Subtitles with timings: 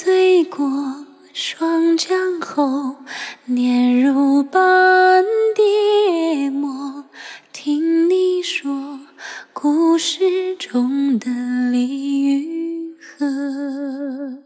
[0.00, 0.64] 醉过
[1.32, 2.98] 霜江后，
[3.46, 5.24] 年如斑
[5.56, 7.06] 蝶墨。
[7.52, 9.00] 听你说
[9.52, 11.26] 故事中的
[11.72, 14.38] 离与合，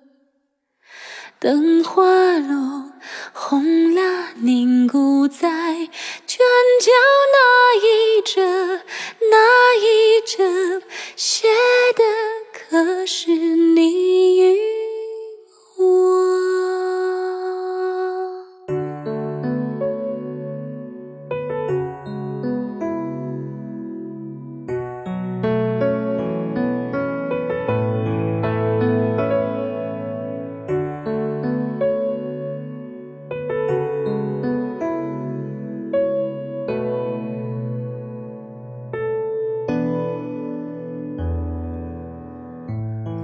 [1.38, 2.02] 灯花
[2.38, 2.90] 落，
[3.34, 5.76] 红蜡凝固在
[6.26, 6.38] 卷
[6.80, 6.90] 角
[7.34, 8.80] 那一折，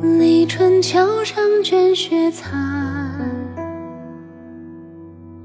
[0.01, 2.55] 立春桥上卷雪残，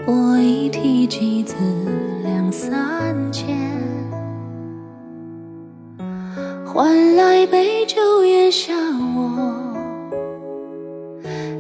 [0.06, 1.56] 我一提及子
[2.24, 3.58] 两三千，
[6.66, 8.74] 换来杯酒言笑
[9.16, 9.74] 我。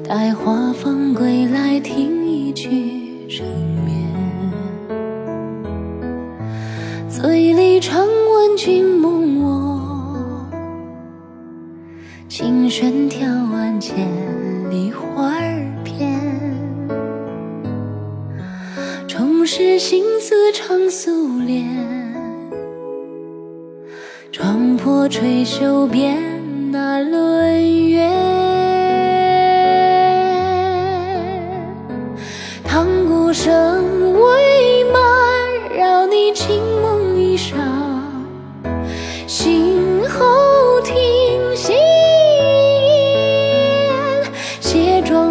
[0.07, 3.47] 待花放归来，听一曲缠
[3.85, 4.07] 绵，
[7.09, 8.92] 醉里常问君
[12.27, 14.07] 琴弦挑完千
[14.71, 16.19] 里花儿遍，
[19.07, 21.67] 重拾心思唱素莲，
[24.31, 26.17] 撞破吹袖边
[26.71, 28.22] 那轮月。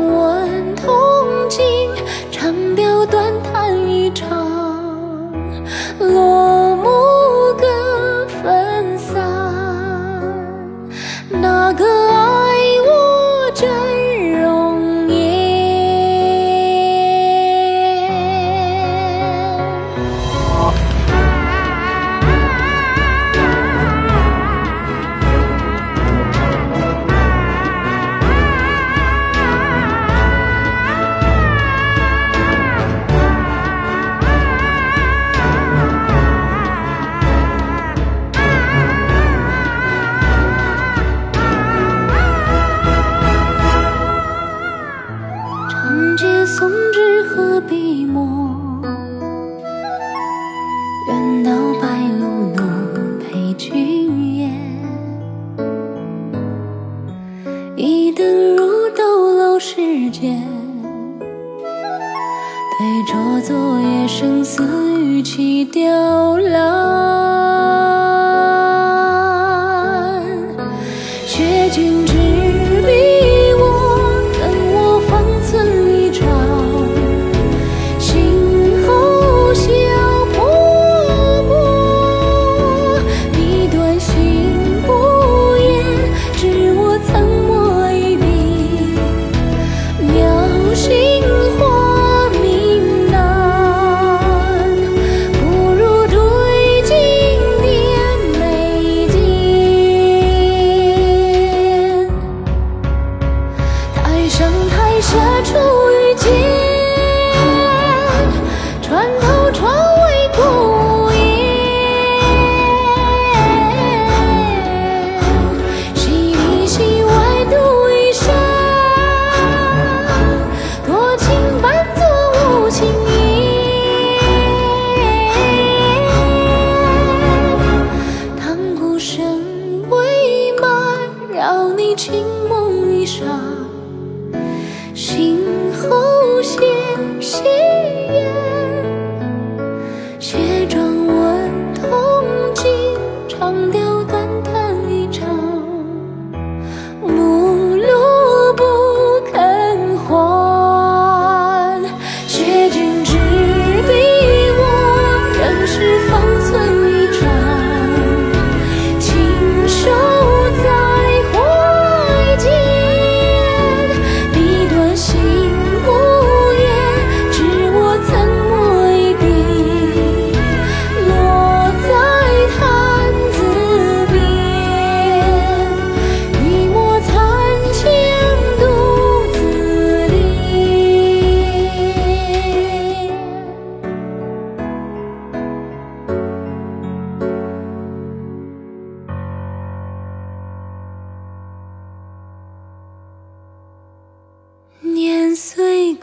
[0.09, 1.63] 问铜镜，
[2.31, 4.29] 长调短叹一场，
[5.99, 6.91] 落幕
[7.59, 9.21] 各分散，
[11.31, 12.52] 哪个爱
[60.03, 60.37] 时间，
[62.77, 64.65] 对酌昨夜生死
[65.01, 66.72] 与其凋落。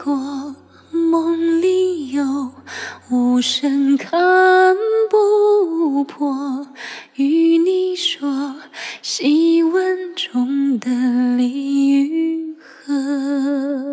[0.02, 0.56] 过
[0.92, 2.52] 梦里有
[3.10, 4.78] 无声看
[5.10, 6.68] 不破，
[7.16, 8.56] 与你说
[9.02, 10.90] 细纹中的
[11.36, 12.56] 离与
[12.86, 13.89] 合。